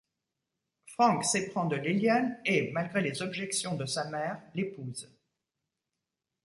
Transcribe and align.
Frank 0.87 1.23
s'éprend 1.23 1.65
de 1.67 1.75
Lillian 1.75 2.35
et, 2.43 2.71
malgré 2.71 3.01
les 3.01 3.21
objections 3.21 3.75
de 3.75 3.85
sa 3.85 4.09
mère, 4.09 4.41
l'épouse. 4.55 5.15